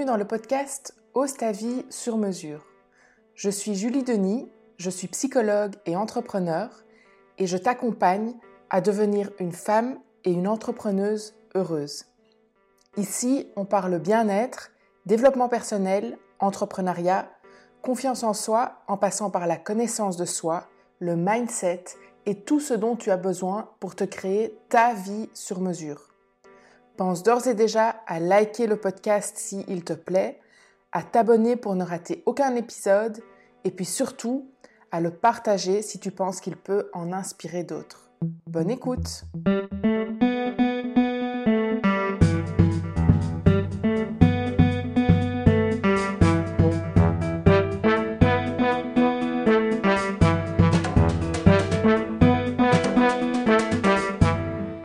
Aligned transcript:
Bienvenue 0.00 0.14
dans 0.14 0.24
le 0.24 0.26
podcast 0.26 0.94
Ose 1.12 1.34
ta 1.34 1.52
vie 1.52 1.84
sur 1.90 2.16
mesure. 2.16 2.64
Je 3.34 3.50
suis 3.50 3.74
Julie 3.74 4.02
Denis, 4.02 4.50
je 4.78 4.88
suis 4.88 5.08
psychologue 5.08 5.74
et 5.84 5.94
entrepreneur 5.94 6.70
et 7.36 7.46
je 7.46 7.58
t'accompagne 7.58 8.32
à 8.70 8.80
devenir 8.80 9.30
une 9.38 9.52
femme 9.52 9.98
et 10.24 10.32
une 10.32 10.48
entrepreneuse 10.48 11.34
heureuse. 11.54 12.06
Ici, 12.96 13.48
on 13.56 13.66
parle 13.66 13.98
bien-être, 13.98 14.70
développement 15.04 15.50
personnel, 15.50 16.16
entrepreneuriat, 16.38 17.28
confiance 17.82 18.22
en 18.22 18.32
soi 18.32 18.76
en 18.88 18.96
passant 18.96 19.28
par 19.28 19.46
la 19.46 19.58
connaissance 19.58 20.16
de 20.16 20.24
soi, 20.24 20.66
le 20.98 21.14
mindset 21.14 21.84
et 22.24 22.40
tout 22.40 22.60
ce 22.60 22.72
dont 22.72 22.96
tu 22.96 23.10
as 23.10 23.18
besoin 23.18 23.68
pour 23.80 23.94
te 23.94 24.04
créer 24.04 24.58
ta 24.70 24.94
vie 24.94 25.28
sur 25.34 25.60
mesure. 25.60 26.09
Pense 26.96 27.22
d'ores 27.22 27.46
et 27.46 27.54
déjà 27.54 28.02
à 28.06 28.20
liker 28.20 28.66
le 28.66 28.76
podcast 28.76 29.36
si 29.38 29.64
il 29.68 29.84
te 29.84 29.92
plaît, 29.92 30.38
à 30.92 31.02
t'abonner 31.02 31.56
pour 31.56 31.74
ne 31.74 31.84
rater 31.84 32.22
aucun 32.26 32.54
épisode 32.56 33.20
et 33.64 33.70
puis 33.70 33.84
surtout 33.84 34.50
à 34.92 35.00
le 35.00 35.10
partager 35.10 35.82
si 35.82 35.98
tu 35.98 36.10
penses 36.10 36.40
qu'il 36.40 36.56
peut 36.56 36.90
en 36.92 37.12
inspirer 37.12 37.64
d'autres. 37.64 38.10
Bonne 38.46 38.70
écoute 38.70 39.24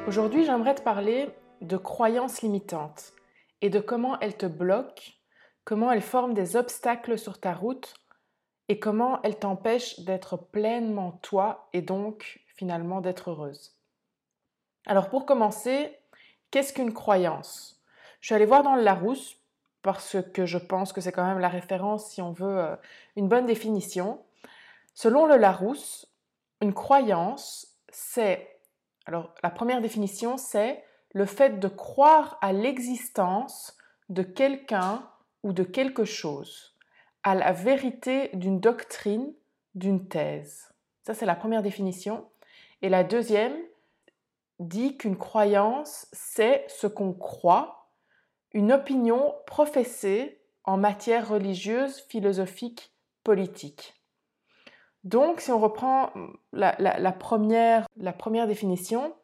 Aujourd'hui, 0.07 0.45
j'aimerais 0.45 0.75
te 0.75 0.81
parler 0.81 1.29
de 1.65 1.77
croyances 1.77 2.41
limitantes 2.41 3.13
et 3.61 3.69
de 3.69 3.79
comment 3.79 4.19
elles 4.19 4.37
te 4.37 4.45
bloquent, 4.45 5.13
comment 5.63 5.91
elles 5.91 6.01
forment 6.01 6.33
des 6.33 6.55
obstacles 6.55 7.17
sur 7.17 7.39
ta 7.39 7.53
route 7.53 7.95
et 8.67 8.79
comment 8.79 9.21
elles 9.23 9.39
t'empêchent 9.39 9.99
d'être 10.01 10.37
pleinement 10.37 11.13
toi 11.21 11.69
et 11.73 11.81
donc 11.81 12.43
finalement 12.47 13.01
d'être 13.01 13.31
heureuse. 13.31 13.75
Alors 14.85 15.09
pour 15.09 15.25
commencer, 15.25 15.97
qu'est-ce 16.51 16.73
qu'une 16.73 16.93
croyance? 16.93 17.81
Je 18.21 18.27
suis 18.27 18.35
allée 18.35 18.45
voir 18.45 18.63
dans 18.63 18.75
le 18.75 18.83
Larousse 18.83 19.37
parce 19.81 20.17
que 20.33 20.45
je 20.45 20.57
pense 20.57 20.93
que 20.93 21.01
c'est 21.01 21.11
quand 21.11 21.27
même 21.27 21.39
la 21.39 21.49
référence 21.49 22.09
si 22.09 22.21
on 22.21 22.31
veut 22.31 22.59
euh, 22.59 22.75
une 23.15 23.27
bonne 23.27 23.45
définition. 23.45 24.23
Selon 24.93 25.25
le 25.27 25.37
Larousse, 25.37 26.07
une 26.61 26.73
croyance, 26.73 27.67
c'est... 27.89 28.59
Alors 29.05 29.33
la 29.43 29.51
première 29.51 29.81
définition, 29.81 30.37
c'est 30.37 30.83
le 31.15 31.25
fait 31.25 31.59
de 31.61 31.69
croire 31.69 32.37
à 32.41 32.51
l'existence 32.51 33.77
de 34.09 34.21
quelqu'un 34.21 35.09
ou 35.43 35.53
de 35.53 35.63
quelque 35.63 36.03
chose, 36.03 36.75
à 37.23 37.35
la 37.35 37.53
vérité 37.53 38.29
d'une 38.33 38.59
doctrine, 38.59 39.33
d'une 39.75 40.09
thèse. 40.09 40.73
Ça, 41.03 41.13
c'est 41.13 41.25
la 41.25 41.35
première 41.35 41.63
définition. 41.63 42.27
Et 42.81 42.89
la 42.89 43.05
deuxième 43.05 43.55
dit 44.59 44.97
qu'une 44.97 45.17
croyance, 45.17 46.07
c'est 46.11 46.65
ce 46.67 46.85
qu'on 46.85 47.13
croit, 47.13 47.87
une 48.51 48.73
opinion 48.73 49.35
professée 49.47 50.41
en 50.65 50.75
matière 50.75 51.29
religieuse, 51.29 52.01
philosophique, 52.09 52.91
politique. 53.23 53.93
Donc, 55.05 55.39
si 55.39 55.51
on 55.51 55.59
reprend 55.59 56.11
la, 56.51 57.11
première, 57.13 57.87
la 57.95 58.11
première 58.11 58.47
définition, 58.47 59.15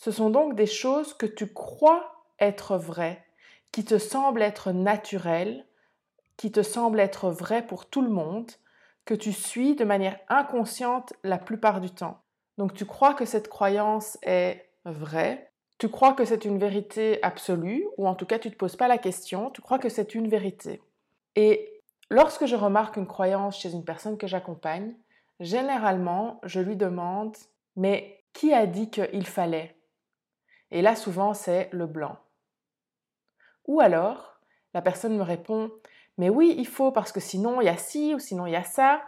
ce 0.00 0.10
sont 0.10 0.30
donc 0.30 0.54
des 0.54 0.64
choses 0.64 1.12
que 1.12 1.26
tu 1.26 1.52
crois 1.52 2.24
être 2.38 2.78
vraies, 2.78 3.22
qui 3.70 3.84
te 3.84 3.98
semblent 3.98 4.40
être 4.40 4.72
naturelles, 4.72 5.66
qui 6.38 6.50
te 6.50 6.62
semblent 6.62 7.00
être 7.00 7.28
vraies 7.28 7.66
pour 7.66 7.84
tout 7.84 8.00
le 8.00 8.08
monde, 8.08 8.50
que 9.04 9.12
tu 9.12 9.34
suis 9.34 9.76
de 9.76 9.84
manière 9.84 10.18
inconsciente 10.30 11.12
la 11.22 11.36
plupart 11.36 11.82
du 11.82 11.90
temps. 11.90 12.22
Donc 12.56 12.72
tu 12.72 12.86
crois 12.86 13.12
que 13.12 13.26
cette 13.26 13.48
croyance 13.48 14.16
est 14.22 14.70
vraie, 14.86 15.50
tu 15.76 15.90
crois 15.90 16.14
que 16.14 16.24
c'est 16.24 16.46
une 16.46 16.58
vérité 16.58 17.22
absolue, 17.22 17.86
ou 17.98 18.08
en 18.08 18.14
tout 18.14 18.24
cas 18.24 18.38
tu 18.38 18.48
ne 18.48 18.54
te 18.54 18.58
poses 18.58 18.76
pas 18.76 18.88
la 18.88 18.96
question, 18.96 19.50
tu 19.50 19.60
crois 19.60 19.78
que 19.78 19.90
c'est 19.90 20.14
une 20.14 20.28
vérité. 20.28 20.80
Et 21.36 21.82
lorsque 22.08 22.46
je 22.46 22.56
remarque 22.56 22.96
une 22.96 23.06
croyance 23.06 23.58
chez 23.58 23.72
une 23.72 23.84
personne 23.84 24.16
que 24.16 24.26
j'accompagne, 24.26 24.94
généralement 25.40 26.40
je 26.42 26.60
lui 26.60 26.76
demande, 26.76 27.36
mais 27.76 28.24
qui 28.32 28.54
a 28.54 28.64
dit 28.64 28.88
qu'il 28.88 29.26
fallait? 29.26 29.76
Et 30.70 30.82
là, 30.82 30.94
souvent, 30.96 31.34
c'est 31.34 31.68
le 31.72 31.86
blanc. 31.86 32.18
Ou 33.66 33.80
alors, 33.80 34.40
la 34.74 34.82
personne 34.82 35.16
me 35.16 35.22
répond, 35.22 35.72
mais 36.16 36.28
oui, 36.28 36.54
il 36.58 36.66
faut 36.66 36.92
parce 36.92 37.12
que 37.12 37.20
sinon 37.20 37.60
il 37.60 37.64
y 37.64 37.68
a 37.68 37.76
ci 37.76 38.14
ou 38.14 38.18
sinon 38.18 38.46
il 38.46 38.52
y 38.52 38.56
a 38.56 38.64
ça. 38.64 39.02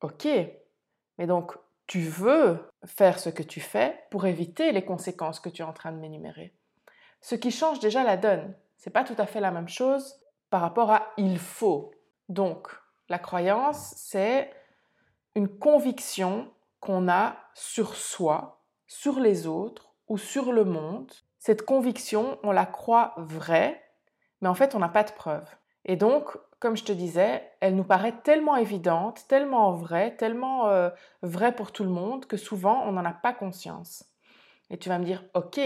Ok, 0.00 0.26
mais 1.18 1.26
donc 1.26 1.52
tu 1.86 2.00
veux 2.00 2.58
faire 2.84 3.18
ce 3.18 3.28
que 3.28 3.42
tu 3.42 3.60
fais 3.60 4.04
pour 4.10 4.26
éviter 4.26 4.72
les 4.72 4.84
conséquences 4.84 5.40
que 5.40 5.48
tu 5.48 5.62
es 5.62 5.64
en 5.64 5.72
train 5.72 5.92
de 5.92 5.98
m'énumérer. 5.98 6.54
Ce 7.20 7.34
qui 7.34 7.50
change 7.50 7.80
déjà 7.80 8.02
la 8.02 8.16
donne. 8.16 8.54
C'est 8.76 8.90
pas 8.90 9.04
tout 9.04 9.14
à 9.18 9.26
fait 9.26 9.40
la 9.40 9.50
même 9.50 9.68
chose 9.68 10.20
par 10.50 10.60
rapport 10.60 10.90
à 10.90 11.12
il 11.16 11.38
faut. 11.38 11.92
Donc, 12.28 12.68
la 13.08 13.18
croyance, 13.18 13.94
c'est 13.96 14.50
une 15.34 15.48
conviction 15.48 16.50
qu'on 16.80 17.08
a 17.08 17.36
sur 17.54 17.94
soi, 17.94 18.64
sur 18.86 19.20
les 19.20 19.46
autres 19.46 19.91
ou 20.12 20.18
sur 20.18 20.52
le 20.52 20.66
monde, 20.66 21.10
cette 21.38 21.64
conviction, 21.64 22.38
on 22.42 22.52
la 22.52 22.66
croit 22.66 23.14
vraie, 23.16 23.82
mais 24.42 24.48
en 24.48 24.52
fait, 24.52 24.74
on 24.74 24.78
n'a 24.78 24.90
pas 24.90 25.04
de 25.04 25.12
preuve. 25.12 25.48
Et 25.86 25.96
donc, 25.96 26.36
comme 26.60 26.76
je 26.76 26.84
te 26.84 26.92
disais, 26.92 27.42
elle 27.60 27.74
nous 27.74 27.82
paraît 27.82 28.20
tellement 28.22 28.56
évidente, 28.56 29.24
tellement 29.26 29.72
vraie, 29.72 30.14
tellement 30.16 30.68
euh, 30.68 30.90
vraie 31.22 31.56
pour 31.56 31.72
tout 31.72 31.82
le 31.82 31.88
monde 31.88 32.26
que 32.26 32.36
souvent, 32.36 32.82
on 32.84 32.92
n'en 32.92 33.06
a 33.06 33.14
pas 33.14 33.32
conscience. 33.32 34.04
Et 34.68 34.76
tu 34.76 34.90
vas 34.90 34.98
me 34.98 35.06
dire, 35.06 35.24
ok, 35.32 35.58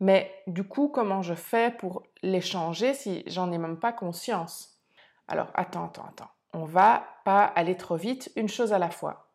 mais 0.00 0.30
du 0.46 0.64
coup, 0.64 0.88
comment 0.88 1.22
je 1.22 1.32
fais 1.32 1.70
pour 1.70 2.02
les 2.22 2.42
changer 2.42 2.92
si 2.92 3.22
j'en 3.26 3.50
ai 3.50 3.56
même 3.56 3.78
pas 3.78 3.94
conscience? 3.94 4.78
Alors, 5.26 5.48
attends, 5.54 5.86
attends, 5.86 6.04
attends. 6.10 6.30
On 6.52 6.66
va 6.66 7.02
pas 7.24 7.44
aller 7.44 7.78
trop 7.78 7.96
vite, 7.96 8.30
une 8.36 8.50
chose 8.50 8.74
à 8.74 8.78
la 8.78 8.90
fois. 8.90 9.30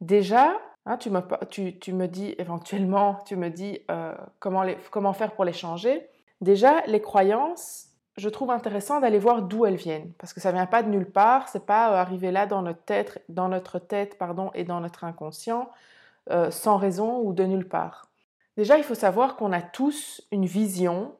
Déjà, 0.00 0.60
Hein, 0.86 0.96
tu, 0.96 1.10
me, 1.10 2.06
dis 2.06 2.34
éventuellement, 2.38 3.18
tu 3.26 3.36
me 3.36 3.50
dis 3.50 3.80
euh, 3.90 4.14
comment, 4.38 4.64
comment 4.90 5.12
faire 5.12 5.32
pour 5.32 5.44
les 5.44 5.52
changer. 5.52 6.08
Déjà, 6.40 6.80
les 6.86 7.02
croyances, 7.02 7.88
je 8.16 8.28
trouve 8.28 8.50
intéressant 8.50 9.00
d'aller 9.00 9.18
voir 9.18 9.42
d'où 9.42 9.66
elles 9.66 9.76
viennent, 9.76 10.12
parce 10.18 10.32
que 10.32 10.40
ça 10.40 10.52
vient 10.52 10.66
pas 10.66 10.82
de 10.82 10.88
nulle 10.88 11.10
part, 11.10 11.48
c'est 11.48 11.66
pas 11.66 11.92
euh, 11.92 11.96
arriver 11.96 12.30
là 12.32 12.46
dans 12.46 12.62
notre 12.62 12.82
tête, 12.82 13.22
dans 13.28 13.48
notre 13.48 13.78
tête 13.78 14.16
pardon, 14.18 14.50
et 14.54 14.64
dans 14.64 14.80
notre 14.80 15.04
inconscient 15.04 15.70
euh, 16.30 16.50
sans 16.50 16.76
raison 16.76 17.20
ou 17.20 17.32
de 17.32 17.44
nulle 17.44 17.68
part. 17.68 18.06
Déjà, 18.56 18.78
il 18.78 18.84
faut 18.84 18.94
savoir 18.94 19.36
qu'on 19.36 19.52
a 19.52 19.62
tous 19.62 20.22
une 20.32 20.44
vision 20.44 21.14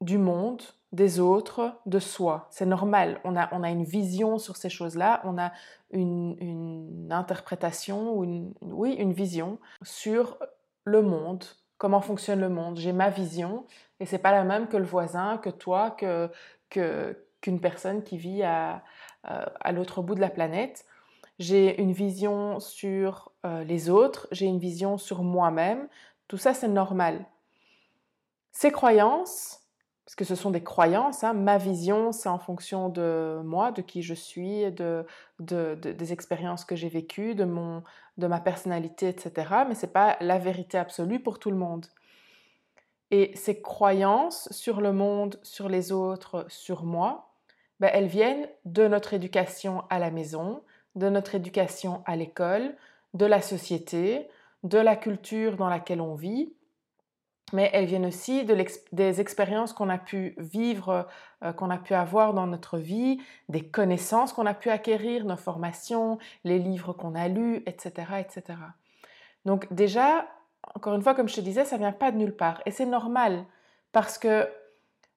du 0.00 0.18
monde, 0.18 0.62
des 0.92 1.20
autres, 1.20 1.78
de 1.86 1.98
soi. 1.98 2.48
C'est 2.50 2.66
normal. 2.66 3.20
On 3.24 3.36
a, 3.36 3.48
on 3.52 3.62
a 3.62 3.70
une 3.70 3.84
vision 3.84 4.38
sur 4.38 4.56
ces 4.56 4.68
choses-là. 4.68 5.20
On 5.24 5.38
a 5.38 5.52
une, 5.92 6.36
une 6.40 7.12
interprétation 7.12 8.12
ou 8.12 8.24
une, 8.24 8.54
oui, 8.60 8.94
une 8.94 9.12
vision 9.12 9.58
sur 9.82 10.38
le 10.84 11.02
monde, 11.02 11.44
comment 11.78 12.00
fonctionne 12.00 12.40
le 12.40 12.48
monde. 12.48 12.76
J'ai 12.76 12.92
ma 12.92 13.10
vision 13.10 13.64
et 14.00 14.06
c'est 14.06 14.18
pas 14.18 14.32
la 14.32 14.44
même 14.44 14.68
que 14.68 14.76
le 14.76 14.84
voisin, 14.84 15.38
que 15.38 15.50
toi, 15.50 15.90
que, 15.90 16.30
qu'une 17.40 17.60
personne 17.60 18.02
qui 18.02 18.18
vit 18.18 18.42
à, 18.42 18.82
euh, 19.28 19.44
à 19.60 19.72
l'autre 19.72 20.02
bout 20.02 20.14
de 20.14 20.20
la 20.20 20.30
planète. 20.30 20.84
J'ai 21.38 21.80
une 21.80 21.92
vision 21.92 22.60
sur 22.60 23.32
euh, 23.46 23.64
les 23.64 23.88
autres, 23.88 24.28
j'ai 24.30 24.46
une 24.46 24.58
vision 24.58 24.98
sur 24.98 25.22
moi-même. 25.22 25.88
Tout 26.28 26.36
ça, 26.36 26.52
c'est 26.52 26.68
normal. 26.68 27.24
Ces 28.52 28.70
croyances, 28.70 29.59
parce 30.10 30.16
que 30.16 30.24
ce 30.24 30.34
sont 30.34 30.50
des 30.50 30.64
croyances. 30.64 31.22
Hein. 31.22 31.34
Ma 31.34 31.56
vision, 31.56 32.10
c'est 32.10 32.28
en 32.28 32.40
fonction 32.40 32.88
de 32.88 33.40
moi, 33.44 33.70
de 33.70 33.80
qui 33.80 34.02
je 34.02 34.12
suis, 34.14 34.64
de, 34.72 35.06
des 35.38 36.12
expériences 36.12 36.64
que 36.64 36.74
j'ai 36.74 36.88
vécues, 36.88 37.36
de, 37.36 37.44
mon, 37.44 37.84
de 38.18 38.26
ma 38.26 38.40
personnalité, 38.40 39.08
etc. 39.08 39.46
Mais 39.68 39.76
ce 39.76 39.86
n'est 39.86 39.92
pas 39.92 40.16
la 40.20 40.38
vérité 40.38 40.78
absolue 40.78 41.20
pour 41.20 41.38
tout 41.38 41.52
le 41.52 41.56
monde. 41.56 41.86
Et 43.12 43.30
ces 43.36 43.62
croyances 43.62 44.48
sur 44.50 44.80
le 44.80 44.92
monde, 44.92 45.38
sur 45.44 45.68
les 45.68 45.92
autres, 45.92 46.44
sur 46.48 46.82
moi, 46.82 47.30
ben, 47.78 47.88
elles 47.92 48.08
viennent 48.08 48.48
de 48.64 48.88
notre 48.88 49.14
éducation 49.14 49.84
à 49.90 50.00
la 50.00 50.10
maison, 50.10 50.64
de 50.96 51.08
notre 51.08 51.36
éducation 51.36 52.02
à 52.04 52.16
l'école, 52.16 52.74
de 53.14 53.26
la 53.26 53.40
société, 53.40 54.28
de 54.64 54.78
la 54.78 54.96
culture 54.96 55.56
dans 55.56 55.68
laquelle 55.68 56.00
on 56.00 56.16
vit, 56.16 56.52
mais 57.52 57.70
elles 57.72 57.86
viennent 57.86 58.06
aussi 58.06 58.44
de 58.44 58.56
des 58.92 59.20
expériences 59.20 59.72
qu'on 59.72 59.88
a 59.88 59.98
pu 59.98 60.34
vivre, 60.38 61.06
euh, 61.44 61.52
qu'on 61.52 61.70
a 61.70 61.78
pu 61.78 61.94
avoir 61.94 62.34
dans 62.34 62.46
notre 62.46 62.78
vie, 62.78 63.20
des 63.48 63.62
connaissances 63.62 64.32
qu'on 64.32 64.46
a 64.46 64.54
pu 64.54 64.70
acquérir, 64.70 65.24
nos 65.24 65.36
formations, 65.36 66.18
les 66.44 66.58
livres 66.58 66.92
qu'on 66.92 67.14
a 67.14 67.28
lus, 67.28 67.62
etc., 67.66 67.92
etc. 68.18 68.58
Donc 69.44 69.72
déjà, 69.72 70.26
encore 70.74 70.94
une 70.94 71.02
fois, 71.02 71.14
comme 71.14 71.28
je 71.28 71.36
te 71.36 71.40
disais, 71.40 71.64
ça 71.64 71.76
vient 71.76 71.92
pas 71.92 72.12
de 72.12 72.16
nulle 72.16 72.36
part. 72.36 72.62
Et 72.66 72.70
c'est 72.70 72.86
normal 72.86 73.44
parce 73.92 74.18
que 74.18 74.48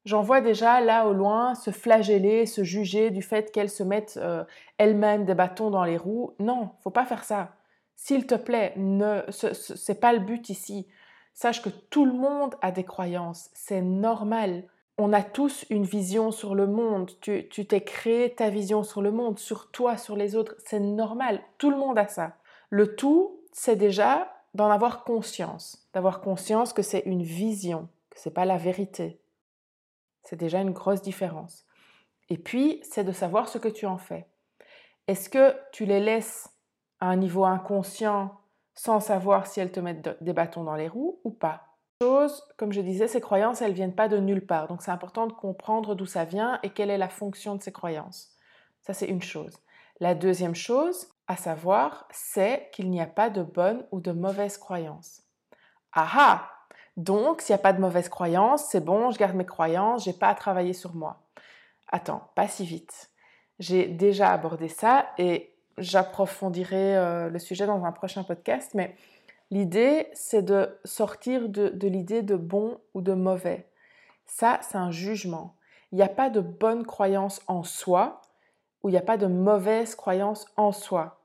J'en 0.06 0.21
vois 0.21 0.41
déjà 0.41 0.81
là 0.81 1.07
au 1.07 1.13
loin 1.13 1.56
se 1.56 1.71
flageller, 1.71 2.45
se 2.45 2.63
juger 2.63 3.09
du 3.09 3.21
fait 3.21 3.51
qu'elles 3.51 3.69
se 3.69 3.83
mettent 3.83 4.19
euh, 4.21 4.44
elles-mêmes 4.77 5.24
des 5.24 5.33
bâtons 5.33 5.69
dans 5.69 5.85
les 5.85 5.95
roues. 5.95 6.35
Non, 6.39 6.71
faut 6.81 6.89
pas 6.89 7.06
faire 7.06 7.24
ça. 7.24 7.56
S'il 7.95 8.27
te 8.27 8.35
plaît, 8.35 8.74
ne, 8.75 9.21
ce 9.30 9.91
n'est 9.91 9.97
pas 9.97 10.12
le 10.12 10.19
but 10.19 10.50
ici. 10.50 10.88
Sache 11.33 11.62
que 11.62 11.69
tout 11.69 12.06
le 12.06 12.13
monde 12.13 12.56
a 12.62 12.71
des 12.71 12.83
croyances, 12.83 13.50
c'est 13.53 13.81
normal. 13.81 14.63
On 14.97 15.13
a 15.13 15.24
tous 15.24 15.65
une 15.71 15.85
vision 15.85 16.31
sur 16.31 16.53
le 16.53 16.68
monde. 16.68 17.12
Tu 17.21 17.47
t'es 17.47 17.81
créé 17.81 18.35
ta 18.35 18.50
vision 18.50 18.83
sur 18.83 19.01
le 19.01 19.12
monde, 19.12 19.39
sur 19.39 19.71
toi, 19.71 19.97
sur 19.97 20.15
les 20.15 20.35
autres. 20.35 20.56
C'est 20.65 20.80
normal. 20.80 21.41
Tout 21.57 21.71
le 21.71 21.77
monde 21.77 21.97
a 21.97 22.07
ça. 22.07 22.35
Le 22.69 22.95
tout, 22.95 23.41
c'est 23.51 23.75
déjà 23.75 24.31
d'en 24.53 24.69
avoir 24.69 25.03
conscience, 25.03 25.89
d'avoir 25.94 26.21
conscience 26.21 26.74
que 26.74 26.83
c'est 26.83 27.03
une 27.06 27.24
vision, 27.24 27.89
que 28.12 28.19
c'est 28.19 28.33
pas 28.33 28.45
la 28.45 28.57
vérité. 28.57 29.19
C'est 30.21 30.39
déjà 30.39 30.59
une 30.59 30.71
grosse 30.71 31.01
différence. 31.01 31.65
Et 32.30 32.38
puis, 32.38 32.80
c'est 32.83 33.03
de 33.03 33.12
savoir 33.12 33.50
ce 33.50 33.57
que 33.57 33.68
tu 33.68 33.88
en 33.88 33.97
fais. 33.97 34.27
Est-ce 35.07 35.30
que 35.30 35.56
tu 35.71 35.85
les 35.85 36.00
laisses 36.00 36.50
à 37.00 37.07
un 37.07 37.15
niveau 37.15 37.44
inconscient 37.45 38.39
sans 38.75 38.99
savoir 38.99 39.47
si 39.47 39.59
elles 39.59 39.71
te 39.71 39.79
mettent 39.79 40.21
des 40.21 40.33
bâtons 40.33 40.63
dans 40.63 40.75
les 40.75 40.87
roues 40.87 41.19
ou 41.23 41.31
pas 41.31 41.67
Chose, 42.01 42.43
comme 42.57 42.73
je 42.73 42.81
disais, 42.81 43.07
ces 43.07 43.21
croyances, 43.21 43.61
elles 43.61 43.73
viennent 43.73 43.95
pas 43.95 44.09
de 44.09 44.17
nulle 44.17 44.45
part. 44.45 44.67
Donc 44.67 44.81
c'est 44.81 44.91
important 44.91 45.27
de 45.27 45.33
comprendre 45.33 45.95
d'où 45.95 46.05
ça 46.05 46.25
vient 46.25 46.59
et 46.63 46.69
quelle 46.69 46.89
est 46.89 46.97
la 46.97 47.07
fonction 47.07 47.55
de 47.55 47.61
ces 47.61 47.71
croyances. 47.71 48.35
Ça, 48.81 48.93
c'est 48.93 49.07
une 49.07 49.21
chose. 49.21 49.57
La 49.99 50.15
deuxième 50.15 50.55
chose 50.55 51.07
à 51.27 51.37
savoir, 51.37 52.07
c'est 52.11 52.69
qu'il 52.73 52.89
n'y 52.89 52.99
a 52.99 53.05
pas 53.05 53.29
de 53.29 53.43
bonnes 53.43 53.85
ou 53.91 54.01
de 54.01 54.11
mauvaises 54.11 54.57
croyances. 54.57 55.23
Ah 55.93 56.09
ah 56.13 56.49
donc, 56.97 57.41
s'il 57.41 57.53
n'y 57.55 57.59
a 57.59 57.63
pas 57.63 57.73
de 57.73 57.81
mauvaise 57.81 58.09
croyance, 58.09 58.65
c'est 58.65 58.83
bon, 58.83 59.09
je 59.09 59.17
garde 59.17 59.35
mes 59.35 59.45
croyances, 59.45 60.03
j'ai 60.03 60.13
pas 60.13 60.27
à 60.27 60.35
travailler 60.35 60.73
sur 60.73 60.93
moi. 60.93 61.23
Attends, 61.87 62.29
pas 62.35 62.47
si 62.47 62.65
vite. 62.65 63.11
J'ai 63.59 63.87
déjà 63.87 64.31
abordé 64.31 64.67
ça 64.67 65.07
et 65.17 65.52
j'approfondirai 65.77 66.97
euh, 66.97 67.29
le 67.29 67.39
sujet 67.39 67.65
dans 67.65 67.83
un 67.85 67.91
prochain 67.91 68.23
podcast, 68.23 68.71
mais 68.73 68.95
l'idée, 69.51 70.07
c'est 70.13 70.43
de 70.43 70.69
sortir 70.85 71.49
de, 71.49 71.69
de 71.69 71.87
l'idée 71.87 72.21
de 72.21 72.35
bon 72.35 72.79
ou 72.93 73.01
de 73.01 73.13
mauvais. 73.13 73.67
Ça, 74.25 74.59
c'est 74.61 74.77
un 74.77 74.91
jugement. 74.91 75.55
Il 75.91 75.95
n'y 75.95 76.03
a 76.03 76.09
pas 76.09 76.29
de 76.29 76.41
bonne 76.41 76.85
croyance 76.85 77.41
en 77.47 77.63
soi 77.63 78.21
ou 78.81 78.89
il 78.89 78.93
n'y 78.93 78.97
a 78.97 79.01
pas 79.01 79.17
de 79.17 79.27
mauvaise 79.27 79.95
croyance 79.95 80.45
en 80.57 80.71
soi. 80.71 81.21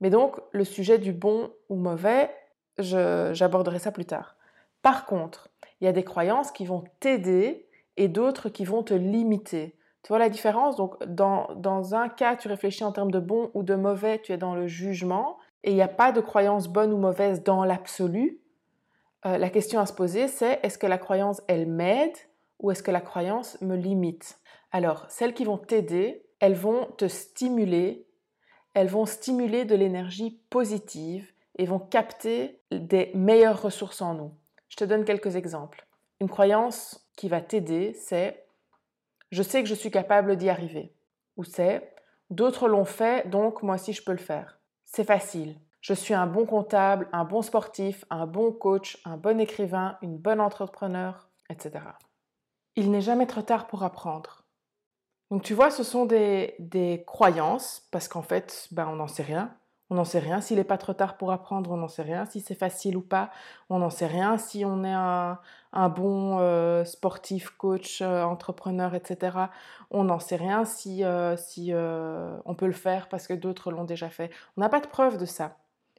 Mais 0.00 0.10
donc, 0.10 0.40
le 0.52 0.64
sujet 0.64 0.98
du 0.98 1.12
bon 1.12 1.50
ou 1.68 1.76
mauvais, 1.76 2.30
j'aborderai 2.78 3.78
ça 3.78 3.92
plus 3.92 4.04
tard. 4.04 4.36
Par 4.82 5.06
contre, 5.06 5.48
il 5.80 5.84
y 5.84 5.88
a 5.88 5.92
des 5.92 6.04
croyances 6.04 6.52
qui 6.52 6.64
vont 6.64 6.84
t'aider 7.00 7.66
et 7.96 8.08
d'autres 8.08 8.48
qui 8.48 8.64
vont 8.64 8.82
te 8.82 8.94
limiter. 8.94 9.74
Tu 10.02 10.08
vois 10.08 10.18
la 10.18 10.28
différence? 10.28 10.76
Donc, 10.76 11.02
dans, 11.04 11.48
dans, 11.56 11.94
un 11.94 12.08
cas, 12.08 12.36
tu 12.36 12.48
réfléchis 12.48 12.84
en 12.84 12.92
termes 12.92 13.10
de 13.10 13.18
bon 13.18 13.50
ou 13.54 13.62
de 13.62 13.74
mauvais, 13.74 14.20
tu 14.20 14.32
es 14.32 14.38
dans 14.38 14.54
le 14.54 14.66
jugement, 14.66 15.38
et 15.64 15.70
il 15.70 15.74
n'y 15.74 15.82
a 15.82 15.88
pas 15.88 16.12
de 16.12 16.20
croyance 16.20 16.68
bonne 16.68 16.92
ou 16.92 16.98
mauvaise 16.98 17.42
dans 17.42 17.64
l'absolu. 17.64 18.40
Euh, 19.26 19.38
la 19.38 19.50
question 19.50 19.80
à 19.80 19.86
se 19.86 19.92
poser, 19.92 20.28
c'est 20.28 20.60
est-ce 20.62 20.78
que 20.78 20.86
la 20.86 20.98
croyance, 20.98 21.42
elle 21.48 21.66
m'aide 21.66 22.16
ou 22.60 22.70
est-ce 22.70 22.82
que 22.82 22.90
la 22.90 23.00
croyance 23.00 23.60
me 23.60 23.76
limite? 23.76 24.38
Alors, 24.70 25.06
celles 25.08 25.34
qui 25.34 25.44
vont 25.44 25.58
t'aider, 25.58 26.24
elles 26.40 26.54
vont 26.54 26.86
te 26.96 27.08
stimuler, 27.08 28.06
elles 28.74 28.88
vont 28.88 29.06
stimuler 29.06 29.64
de 29.64 29.74
l'énergie 29.74 30.40
positive 30.50 31.32
et 31.56 31.66
vont 31.66 31.80
capter 31.80 32.60
des 32.70 33.10
meilleures 33.14 33.60
ressources 33.60 34.00
en 34.00 34.14
nous. 34.14 34.32
Je 34.68 34.76
te 34.76 34.84
donne 34.84 35.04
quelques 35.04 35.34
exemples. 35.36 35.86
Une 36.20 36.28
croyance 36.28 37.08
qui 37.16 37.28
va 37.28 37.40
t'aider, 37.40 37.94
c'est 37.94 38.44
je 39.30 39.42
sais 39.42 39.62
que 39.62 39.68
je 39.68 39.74
suis 39.74 39.90
capable 39.90 40.36
d'y 40.36 40.48
arriver. 40.48 40.94
Ou 41.36 41.44
c'est 41.44 41.94
d'autres 42.30 42.68
l'ont 42.68 42.84
fait, 42.84 43.28
donc 43.28 43.62
moi 43.62 43.76
aussi 43.76 43.92
je 43.92 44.02
peux 44.02 44.12
le 44.12 44.18
faire. 44.18 44.58
C'est 44.84 45.04
facile. 45.04 45.58
Je 45.80 45.94
suis 45.94 46.14
un 46.14 46.26
bon 46.26 46.44
comptable, 46.44 47.08
un 47.12 47.24
bon 47.24 47.42
sportif, 47.42 48.04
un 48.10 48.26
bon 48.26 48.52
coach, 48.52 49.00
un 49.04 49.16
bon 49.16 49.38
écrivain, 49.40 49.96
une 50.02 50.18
bonne 50.18 50.40
entrepreneur, 50.40 51.28
etc. 51.50 51.84
Il 52.74 52.90
n'est 52.90 53.00
jamais 53.00 53.26
trop 53.26 53.42
tard 53.42 53.66
pour 53.68 53.84
apprendre. 53.84 54.44
Donc 55.30 55.42
tu 55.42 55.54
vois, 55.54 55.70
ce 55.70 55.84
sont 55.84 56.06
des, 56.06 56.54
des 56.58 57.04
croyances, 57.06 57.86
parce 57.90 58.08
qu'en 58.08 58.22
fait, 58.22 58.66
ben, 58.72 58.88
on 58.88 58.96
n'en 58.96 59.08
sait 59.08 59.22
rien. 59.22 59.56
On 59.90 59.94
n'en 59.94 60.04
sait 60.04 60.18
rien. 60.18 60.40
S'il 60.40 60.58
n'est 60.58 60.64
pas 60.64 60.76
trop 60.76 60.92
tard 60.92 61.16
pour 61.16 61.32
apprendre, 61.32 61.70
on 61.70 61.78
n'en 61.78 61.88
sait 61.88 62.02
rien. 62.02 62.26
Si 62.26 62.40
c'est 62.40 62.54
facile 62.54 62.96
ou 62.96 63.00
pas, 63.00 63.30
on 63.70 63.78
n'en 63.78 63.88
sait 63.88 64.06
rien. 64.06 64.36
Si 64.36 64.64
on 64.64 64.84
est 64.84 64.92
un, 64.92 65.38
bon 65.88 66.38
euh, 66.40 66.84
sportif, 66.84 67.50
coach, 67.50 68.02
euh, 68.02 68.22
entrepreneur, 68.22 68.94
etc., 68.94 69.36
on 69.90 70.04
n'en 70.04 70.18
sait 70.18 70.36
rien. 70.36 70.64
Si, 70.66 71.02
euh, 71.02 72.36
on 72.44 72.54
peut 72.54 72.66
le 72.66 72.72
faire 72.72 73.08
parce 73.08 73.26
que 73.26 73.34
d'autres 73.34 73.70
l'ont 73.70 73.84
déjà 73.84 74.10
fait. 74.10 74.30
On 74.56 74.60
n'a 74.60 74.68
pas 74.68 74.80
de 74.80 74.86
preuve 74.86 75.16
de 75.16 75.24
ça. 75.24 75.56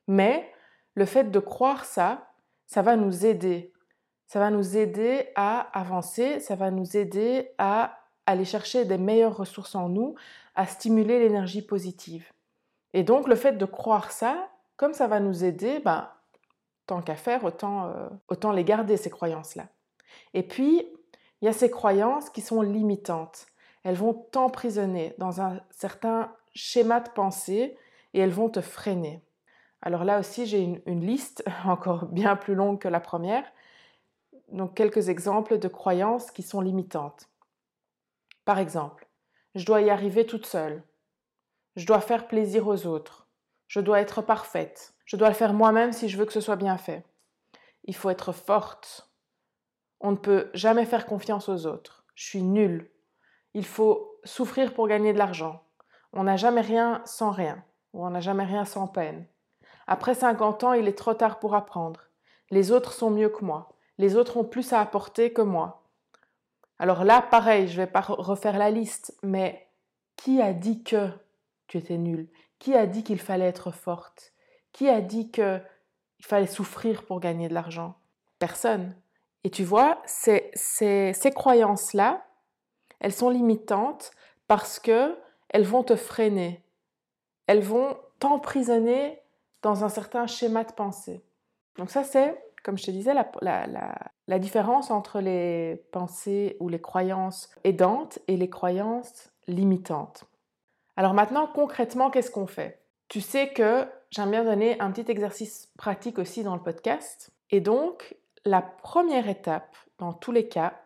Mais 0.08 0.52
le 0.94 1.06
fait 1.06 1.32
de 1.32 1.40
croire 1.40 1.86
ça, 1.86 2.30
ça 2.68 2.84
va 2.84 2.96
nous 2.96 3.26
aider. 3.26 3.74
Ça 4.28 4.40
va 4.40 4.52
nous 4.52 4.78
aider 4.78 5.30
à 5.36 5.62
avancer, 5.74 6.40
ça 6.40 6.56
va 6.56 6.70
nous 6.70 6.96
aider 6.96 7.50
à 7.58 7.98
aller 8.28 8.46
chercher 8.46 8.86
des 8.86 9.00
meilleures 9.00 9.36
ressources 9.36 9.74
en 9.74 9.90
nous, 9.90 10.14
à 10.54 10.68
stimuler 10.68 11.18
l'énergie 11.18 11.64
positive. 11.64 12.32
Et 12.94 13.04
donc, 13.04 13.28
le 13.28 13.36
fait 13.36 13.54
de 13.54 13.66
croire 13.66 14.12
ça, 14.12 14.50
comme 14.78 14.94
ça 14.94 15.08
va 15.08 15.20
nous 15.20 15.44
aider, 15.44 15.80
ben, 15.80 16.10
tant 16.86 17.02
qu'à 17.02 17.16
faire, 17.16 17.44
autant, 17.44 17.88
euh, 17.88 18.10
autant 18.30 18.52
les 18.52 18.64
garder, 18.64 18.98
ces 18.98 19.10
croyances-là. 19.10 19.68
Et 20.34 20.44
puis, 20.44 20.88
il 21.42 21.46
y 21.46 21.48
a 21.48 21.54
ces 21.54 21.70
croyances 21.70 22.30
qui 22.30 22.42
sont 22.42 22.62
limitantes. 22.62 23.46
Elles 23.84 23.96
vont 23.96 24.14
t'emprisonner 24.14 25.14
dans 25.18 25.42
un 25.42 25.62
certain 25.70 26.34
schéma 26.54 27.00
de 27.00 27.10
pensée 27.10 27.78
et 28.14 28.20
elles 28.20 28.32
vont 28.32 28.50
te 28.50 28.62
freiner. 28.62 29.24
Alors 29.82 30.04
là 30.04 30.20
aussi, 30.20 30.46
j'ai 30.46 30.60
une, 30.60 30.82
une, 30.86 31.06
liste 31.06 31.44
encore 31.66 32.06
bien 32.08 32.36
plus 32.36 32.56
longue 32.56 32.80
que 32.80 32.88
la 32.88 33.00
première. 33.00 33.46
Donc, 34.52 34.76
quelques 34.76 35.10
exemples 35.10 35.60
de 35.60 35.68
croyances 35.68 36.32
qui 36.32 36.42
sont 36.42 36.60
limitantes. 36.60 37.30
Par 38.46 38.58
exemple, 38.58 39.08
je 39.54 39.66
dois 39.66 39.82
y 39.82 39.92
arriver 39.92 40.26
toute 40.26 40.48
seule. 40.48 40.84
Je 41.80 41.86
dois 41.86 42.02
faire 42.02 42.28
plaisir 42.28 42.68
aux 42.68 42.88
autres. 42.88 43.30
Je 43.70 43.80
dois 43.80 44.02
être 44.02 44.22
parfaite. 44.22 44.94
Je 45.06 45.16
dois 45.16 45.30
le 45.30 45.34
faire 45.34 45.54
moi-même 45.54 45.94
si 45.94 46.10
je 46.10 46.18
veux 46.18 46.26
que 46.26 46.34
ce 46.34 46.42
soit 46.42 46.58
bien 46.58 46.78
fait. 46.78 47.06
Il 47.86 47.96
faut 47.96 48.10
être 48.10 48.34
forte. 48.34 49.10
On 50.02 50.12
ne 50.12 50.18
peut 50.18 50.50
jamais 50.54 50.86
faire 50.86 51.06
confiance 51.06 51.48
aux 51.48 51.66
autres. 51.68 52.04
Je 52.16 52.26
suis 52.26 52.44
nulle. 52.44 52.92
Il 53.54 53.66
faut 53.66 54.20
souffrir 54.26 54.74
pour 54.74 54.90
gagner 54.90 55.14
de 55.14 55.18
l'argent. 55.18 55.64
On 56.12 56.26
n'a 56.26 56.36
jamais 56.36 56.60
rien 56.60 57.02
sans 57.06 57.32
rien, 57.32 57.64
ou 57.94 58.06
on 58.06 58.10
n'a 58.10 58.20
jamais 58.20 58.44
rien 58.44 58.66
sans 58.66 58.88
peine. 58.88 59.26
Après 59.88 60.16
50 60.16 60.66
ans, 60.66 60.74
il 60.74 60.86
est 60.86 60.98
trop 60.98 61.14
tard 61.14 61.40
pour 61.40 61.56
apprendre. 61.56 62.10
Les 62.52 62.74
autres 62.74 62.92
sont 62.92 63.10
mieux 63.10 63.30
que 63.30 63.46
moi. 63.46 63.70
Les 63.98 64.18
autres 64.18 64.36
ont 64.36 64.44
plus 64.44 64.74
à 64.74 64.82
apporter 64.82 65.32
que 65.32 65.42
moi. 65.42 65.84
Alors 66.78 67.06
là, 67.06 67.22
pareil, 67.22 67.70
je 67.70 67.80
ne 67.80 67.86
vais 67.86 67.92
pas 67.92 68.02
refaire 68.02 68.58
la 68.58 68.70
liste, 68.70 69.18
mais 69.24 69.70
qui 70.18 70.42
a 70.42 70.52
dit 70.52 70.84
que 70.84 71.10
tu 71.70 71.78
étais 71.78 71.98
nulle 71.98 72.28
Qui 72.60 72.76
a 72.76 72.86
dit 72.86 73.04
qu'il 73.04 73.20
fallait 73.20 73.48
être 73.48 73.72
forte? 73.72 74.34
Qui 74.74 74.90
a 74.90 75.02
dit 75.02 75.32
qu'il 75.32 75.64
fallait 76.22 76.48
souffrir 76.48 77.06
pour 77.06 77.20
gagner 77.20 77.48
de 77.48 77.54
l'argent? 77.54 77.96
Personne. 78.40 78.96
Et 79.44 79.50
tu 79.50 79.64
vois, 79.64 80.02
ces, 80.06 80.52
ces, 80.54 81.14
ces 81.14 81.32
croyances-là, 81.32 82.26
elles 83.00 83.14
sont 83.14 83.30
limitantes 83.30 84.12
parce 84.48 84.80
que 84.80 85.18
elles 85.50 85.64
vont 85.64 85.84
te 85.84 85.96
freiner. 85.96 86.64
Elles 87.48 87.64
vont 87.64 87.98
t'emprisonner 88.20 89.22
dans 89.62 89.84
un 89.84 89.90
certain 89.90 90.28
schéma 90.28 90.64
de 90.64 90.72
pensée. 90.72 91.24
Donc 91.78 91.90
ça, 91.90 92.04
c'est, 92.04 92.38
comme 92.64 92.78
je 92.78 92.86
te 92.86 92.92
disais, 92.92 93.14
la, 93.14 94.40
différence 94.40 94.92
entre 94.92 95.20
les 95.20 95.84
pensées 95.92 96.58
ou 96.60 96.70
les 96.70 96.82
croyances 96.82 97.50
aidantes 97.64 98.20
et 98.28 98.38
les 98.38 98.50
croyances 98.50 99.32
limitantes. 99.48 100.26
Alors 101.00 101.14
maintenant, 101.14 101.48
concrètement, 101.48 102.10
qu'est-ce 102.10 102.30
qu'on 102.30 102.46
fait? 102.46 102.82
Tu 103.08 103.22
sais 103.22 103.54
que 103.54 103.88
j'aime 104.12 104.32
bien 104.32 104.44
donner 104.44 104.78
un 104.82 104.92
petit 104.92 105.10
exercice 105.10 105.72
pratique 105.78 106.20
aussi 106.20 106.44
dans 106.44 106.56
le 106.56 106.62
podcast. 106.62 107.32
Et 107.52 107.62
donc, 107.62 108.18
la 108.44 108.62
première 108.62 109.30
étape, 109.30 109.78
dans 109.98 110.12
tous 110.12 110.34
les 110.34 110.50
cas, 110.50 110.78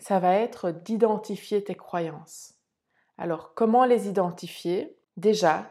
ça 0.00 0.18
va 0.18 0.34
être 0.34 0.72
d'identifier 0.72 1.62
tes 1.62 1.76
croyances. 1.76 2.54
Alors, 3.16 3.54
comment 3.54 3.84
les 3.84 4.08
identifier? 4.08 4.96
Déjà, 5.16 5.70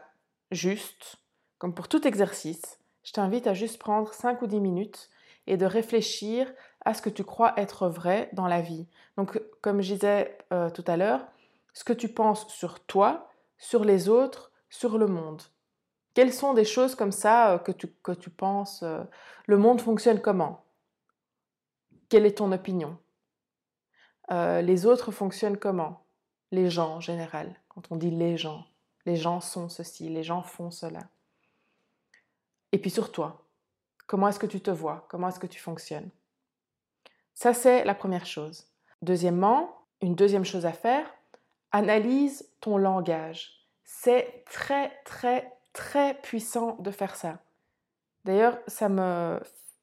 juste, 0.50 1.16
comme 1.58 1.74
pour 1.74 1.88
tout 1.88 2.08
exercice, 2.08 2.78
je 3.02 3.12
t'invite 3.12 3.46
à 3.46 3.52
juste 3.52 3.78
prendre 3.78 4.14
5 4.14 4.40
ou 4.40 4.46
10 4.46 4.60
minutes 4.60 5.10
et 5.46 5.58
de 5.58 5.66
réfléchir 5.66 6.50
à 6.86 6.94
ce 6.94 7.02
que 7.02 7.10
tu 7.10 7.22
crois 7.22 7.52
être 7.58 7.88
vrai 7.88 8.30
dans 8.32 8.48
la 8.48 8.62
vie. 8.62 8.86
Donc, 9.18 9.38
comme 9.60 9.82
je 9.82 9.92
disais 9.92 10.38
euh, 10.54 10.70
tout 10.70 10.84
à 10.86 10.96
l'heure, 10.96 11.26
ce 11.74 11.84
que 11.84 11.92
tu 11.92 12.08
penses 12.08 12.48
sur 12.48 12.80
toi, 12.80 13.28
sur 13.58 13.84
les 13.84 14.08
autres, 14.08 14.52
sur 14.68 14.98
le 14.98 15.06
monde. 15.06 15.42
Quelles 16.14 16.32
sont 16.32 16.54
des 16.54 16.64
choses 16.64 16.94
comme 16.94 17.12
ça 17.12 17.54
euh, 17.54 17.58
que 17.58 17.72
tu, 17.72 17.88
que 17.88 18.12
penses 18.12 18.82
euh, 18.82 19.02
Le 19.46 19.58
monde 19.58 19.80
fonctionne 19.80 20.20
comment? 20.20 20.64
Quelle 22.08 22.26
est 22.26 22.38
ton 22.38 22.52
opinion? 22.52 22.98
Euh, 24.30 24.62
les 24.62 24.86
autres 24.86 25.10
fonctionnent 25.10 25.58
comment? 25.58 26.06
Les 26.52 26.70
gens 26.70 26.94
en 26.94 27.00
général. 27.00 27.60
Quand 27.68 27.90
on 27.90 27.96
dit 27.96 28.10
les 28.10 28.36
gens, 28.36 28.64
les 29.06 29.16
gens 29.16 29.40
sont 29.40 29.68
ceci, 29.68 30.08
les 30.08 30.22
gens 30.22 30.42
font 30.42 30.70
cela. 30.70 31.00
Et 32.70 32.78
puis 32.78 32.90
sur 32.90 33.10
toi, 33.10 33.46
comment 34.06 34.28
est-ce 34.28 34.38
que 34.38 34.46
tu 34.46 34.60
te 34.60 34.70
vois? 34.70 35.06
Comment 35.08 35.28
est-ce 35.28 35.40
que 35.40 35.46
tu 35.46 35.60
fonctionnes? 35.60 36.10
Ça, 37.34 37.52
c'est 37.52 37.84
la 37.84 37.94
première 37.94 38.26
chose. 38.26 38.68
Deuxièmement, 39.02 39.86
une 40.00 40.14
deuxième 40.14 40.44
chose 40.44 40.66
à 40.66 40.72
faire, 40.72 41.12
analyse 41.74 42.48
ton 42.60 42.78
langage. 42.78 43.50
C'est 43.82 44.44
très, 44.48 44.92
très, 45.04 45.52
très 45.72 46.14
puissant 46.14 46.76
de 46.78 46.92
faire 46.92 47.16
ça. 47.16 47.40
D'ailleurs, 48.24 48.58
ça 48.68 48.88
me, 48.88 49.40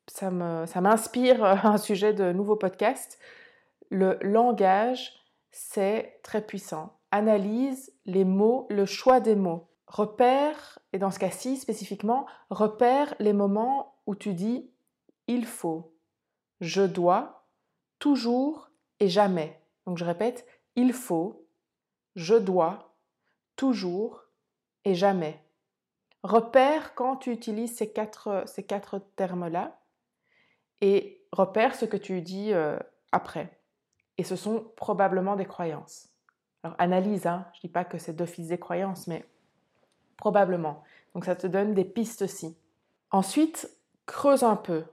ça 0.07 0.31
me, 0.31 0.65
ça 0.65 0.79
m'inspire 0.79 1.43
un 1.43 1.77
sujet 1.77 2.13
de 2.13 2.31
nouveau 2.31 2.55
podcast. 2.55 3.19
Le 3.89 4.17
langage, 4.21 5.11
c'est 5.51 6.21
très 6.23 6.41
puissant. 6.41 6.97
Analyse 7.11 7.93
les 8.05 8.23
mots, 8.23 8.67
le 8.69 8.85
choix 8.85 9.19
des 9.19 9.35
mots. 9.35 9.67
Repère, 9.85 10.79
et 10.93 10.97
dans 10.97 11.11
ce 11.11 11.19
cas-ci 11.19 11.57
spécifiquement, 11.57 12.25
repère 12.49 13.13
les 13.19 13.33
moments 13.33 13.95
où 14.07 14.15
tu 14.15 14.33
dis 14.33 14.71
il 15.27 15.45
faut, 15.45 15.93
je 16.61 16.83
dois, 16.83 17.43
toujours 17.99 18.71
et 19.01 19.09
jamais. 19.09 19.61
Donc 19.85 19.97
je 19.97 20.05
répète, 20.05 20.45
il 20.77 20.93
faut, 20.93 21.40
je 22.15 22.35
dois, 22.35 22.95
toujours 23.55 24.23
et 24.85 24.95
jamais. 24.95 25.39
Repère 26.23 26.93
quand 26.95 27.17
tu 27.17 27.31
utilises 27.31 27.75
ces 27.75 27.91
quatre, 27.91 28.43
ces 28.45 28.63
quatre 28.63 28.99
termes-là 29.15 29.79
et 30.81 31.23
repère 31.31 31.75
ce 31.75 31.85
que 31.85 31.97
tu 31.97 32.21
dis 32.21 32.53
euh, 32.53 32.77
après. 33.11 33.59
Et 34.17 34.23
ce 34.23 34.35
sont 34.35 34.71
probablement 34.75 35.35
des 35.35 35.45
croyances. 35.45 36.09
Alors 36.63 36.75
analyse, 36.79 37.25
hein, 37.25 37.47
je 37.53 37.59
ne 37.59 37.61
dis 37.61 37.73
pas 37.73 37.85
que 37.85 37.97
c'est 37.97 38.13
d'office 38.13 38.49
des 38.49 38.59
croyances, 38.59 39.07
mais 39.07 39.25
probablement. 40.17 40.83
Donc 41.13 41.25
ça 41.25 41.35
te 41.35 41.47
donne 41.47 41.73
des 41.73 41.85
pistes 41.85 42.21
aussi. 42.21 42.55
Ensuite, 43.09 43.69
creuse 44.05 44.43
un 44.43 44.55
peu. 44.55 44.83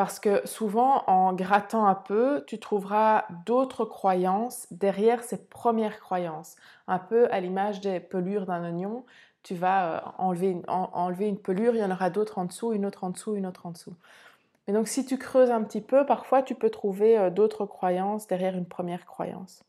Parce 0.00 0.18
que 0.18 0.40
souvent, 0.46 1.04
en 1.08 1.34
grattant 1.34 1.84
un 1.84 1.94
peu, 1.94 2.42
tu 2.46 2.58
trouveras 2.58 3.26
d'autres 3.44 3.84
croyances 3.84 4.66
derrière 4.70 5.22
ces 5.22 5.36
premières 5.36 6.00
croyances. 6.00 6.56
Un 6.88 6.98
peu 6.98 7.30
à 7.30 7.38
l'image 7.38 7.82
des 7.82 8.00
pelures 8.00 8.46
d'un 8.46 8.64
oignon, 8.64 9.04
tu 9.42 9.54
vas 9.54 9.96
euh, 9.96 10.00
enlever, 10.16 11.26
une 11.28 11.38
pelure, 11.38 11.74
il 11.74 11.82
y 11.82 11.84
en 11.84 11.90
aura 11.90 12.08
d'autres 12.08 12.38
en 12.38 12.46
dessous, 12.46 12.72
une 12.72 12.86
autre 12.86 13.04
en 13.04 13.10
dessous, 13.10 13.34
une 13.34 13.44
autre 13.44 13.66
en 13.66 13.72
dessous. 13.72 13.92
Et 14.68 14.72
donc 14.72 14.88
si 14.88 15.04
tu 15.04 15.18
creuses 15.18 15.50
un 15.50 15.62
petit 15.62 15.82
peu, 15.82 16.06
parfois 16.06 16.42
tu 16.42 16.54
peux 16.54 16.70
trouver 16.70 17.18
euh, 17.18 17.28
d'autres 17.28 17.66
croyances 17.66 18.26
derrière 18.26 18.56
une 18.56 18.64
première 18.64 19.04
croyance. 19.04 19.62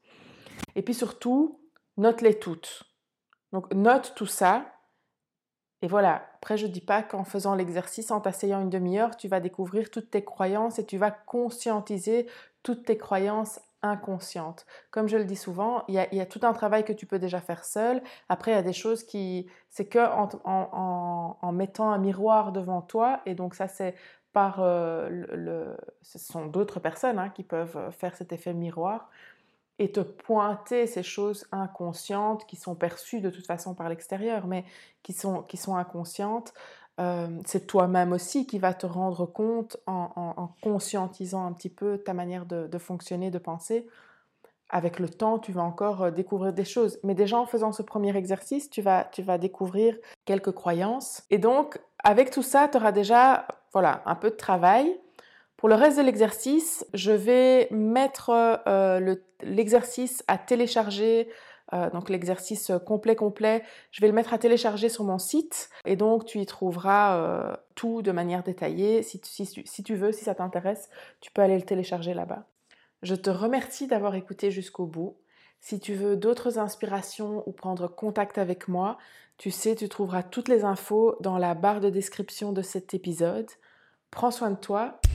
Et 0.76 0.82
puis 0.82 0.94
surtout, 0.94 1.60
note-les 1.98 2.40
toutes. 2.40 2.84
Donc 3.52 3.70
note 3.74 4.14
tout 4.16 4.28
ça. 4.28 4.64
Et 5.82 5.88
voilà, 5.88 6.28
après 6.36 6.58
je 6.58 6.68
ne 6.68 6.72
dis 6.72 6.82
pas 6.82 7.02
qu'en 7.04 7.24
faisant 7.24 7.56
l'exercice, 7.56 8.12
en 8.12 8.22
t'asseyant 8.22 8.62
une 8.62 8.70
demi-heure, 8.70 9.18
tu 9.18 9.28
vas 9.28 9.40
découvrir 9.40 9.90
toutes 9.90 10.12
tes 10.12 10.24
croyances 10.24 10.80
et 10.80 10.86
tu 10.86 10.98
vas 10.98 11.12
conscientiser 11.12 12.28
toutes 12.64 12.86
tes 12.86 12.98
croyances 12.98 13.60
inconscientes. 13.82 14.66
Comme 14.92 15.08
je 15.08 15.18
le 15.18 15.26
dis 15.26 15.36
souvent, 15.36 15.84
il 15.88 15.96
y, 15.96 16.22
a, 16.22 16.26
tout 16.26 16.42
un 16.44 16.54
travail 16.54 16.86
que 16.86 16.94
tu 16.94 17.06
peux 17.06 17.18
déjà 17.18 17.42
faire 17.42 17.66
seul. 17.66 18.02
Après, 18.30 18.52
il 18.52 18.56
y 18.56 18.58
a 18.58 18.62
des 18.62 18.74
choses 18.74 19.04
qui... 19.04 19.48
C'est 19.70 19.86
que 19.86 20.00
en, 20.00 21.52
mettant 21.52 21.92
un 21.92 21.98
miroir 21.98 22.52
devant 22.52 22.82
toi, 22.82 23.22
et 23.26 23.34
donc 23.34 23.56
ça 23.56 23.68
c'est 23.68 23.96
par 24.34 24.60
euh, 24.60 25.10
le, 25.10 25.76
ce 26.02 26.18
sont 26.18 26.46
d'autres 26.46 26.80
personnes 26.80 27.20
hein, 27.20 27.30
qui 27.30 27.44
peuvent 27.44 27.76
euh, 27.76 27.92
faire 27.92 28.16
cet 28.16 28.32
effet 28.32 28.54
miroir 28.54 29.10
et 29.82 29.92
te 29.92 30.00
pointer 30.00 30.86
ces 30.86 31.02
choses 31.02 31.48
inconscientes 31.52 32.46
qui 32.46 32.56
sont 32.56 32.76
perçues 32.76 33.20
de 33.20 33.32
toute 33.32 33.48
façon 33.48 33.74
par 33.74 33.90
l'extérieur, 33.90 34.46
mais 34.46 34.64
qui 35.02 35.12
sont, 35.12 35.42
qui 35.42 35.58
sont 35.58 35.76
inconscientes. 35.76 36.54
Euh, 37.00 37.28
c'est 37.48 37.66
toi-même 37.66 38.12
aussi 38.14 38.46
qui 38.46 38.60
va 38.60 38.76
te 38.76 38.86
rendre 38.86 39.26
compte 39.26 39.78
en, 39.88 40.54
conscientisant 40.62 41.48
un 41.48 41.52
petit 41.52 41.70
peu 41.70 41.98
ta 41.98 42.14
manière 42.14 42.46
de, 42.46 42.68
de, 42.68 42.78
fonctionner, 42.78 43.32
de 43.32 43.40
penser. 43.40 43.88
Avec 44.70 45.00
le 45.00 45.10
temps, 45.10 45.40
tu 45.40 45.52
vas 45.52 45.64
encore 45.64 46.12
découvrir 46.12 46.54
des 46.54 46.64
choses. 46.64 47.00
Mais 47.04 47.16
déjà 47.16 47.40
en 47.40 47.48
faisant 47.48 47.72
ce 47.72 47.82
premier 47.82 48.16
exercice, 48.16 48.70
tu 48.70 48.84
vas, 48.84 49.06
tu 49.12 49.24
vas 49.24 49.40
découvrir 49.40 49.98
quelques 50.26 50.52
croyances. 50.52 51.24
Et 51.32 51.40
donc, 51.40 51.82
avec 52.04 52.30
tout 52.30 52.44
ça, 52.44 52.68
tu 52.68 52.78
auras 52.78 52.92
déjà 52.92 53.48
voilà, 53.74 54.04
un 54.06 54.16
peu 54.16 54.30
de 54.30 54.36
travail. 54.36 54.96
Pour 55.62 55.70
le 55.70 55.76
reste 55.76 56.00
de 56.00 56.02
l'exercice, 56.02 56.88
je 56.96 57.12
vais 57.12 57.68
mettre 57.70 58.32
euh, 58.66 59.16
l'exercice 59.44 60.24
à 60.28 60.40
télécharger, 60.40 61.30
euh, 61.72 61.88
donc 61.92 62.10
l'exercice 62.10 62.72
complet 62.88 63.16
complet, 63.16 63.62
je 63.92 64.02
vais 64.02 64.08
le 64.08 64.14
mettre 64.14 64.34
à 64.34 64.40
télécharger 64.40 64.90
sur 64.90 65.04
mon 65.04 65.20
site 65.20 65.70
et 65.86 65.96
donc 65.96 66.26
tu 66.26 66.40
y 66.40 66.48
trouveras 66.48 67.16
euh, 67.18 67.56
tout 67.76 68.02
de 68.02 68.12
manière 68.12 68.42
détaillée. 68.42 69.04
Si, 69.04 69.22
si 69.24 69.84
tu 69.84 69.94
veux, 69.94 70.12
si 70.12 70.24
ça 70.24 70.34
t'intéresse, 70.34 70.90
tu 71.20 71.30
peux 71.30 71.44
aller 71.44 71.58
le 71.58 71.62
télécharger 71.62 72.16
là-bas. 72.16 72.48
Je 73.04 73.14
te 73.14 73.30
remercie 73.30 73.86
d'avoir 73.86 74.16
écouté 74.16 74.50
jusqu'au 74.50 74.88
bout. 74.88 75.16
Si 75.60 75.80
tu 75.80 75.94
veux 75.94 76.18
d'autres 76.18 76.58
inspirations 76.58 77.44
ou 77.46 77.52
prendre 77.52 77.88
contact 77.88 78.40
avec 78.40 78.68
moi, 78.68 78.98
tu 79.38 79.52
sais, 79.52 79.76
tu 79.76 79.90
trouveras 79.90 80.24
toutes 80.24 80.48
les 80.48 80.64
infos 80.64 81.18
dans 81.20 81.38
la 81.38 81.54
barre 81.54 81.82
de 81.82 81.92
description 81.92 82.52
de 82.52 82.64
cet 82.64 82.96
épisode. 82.96 83.52
Prends 84.10 84.32
soin 84.32 84.50
de 84.50 84.58
toi 84.58 85.00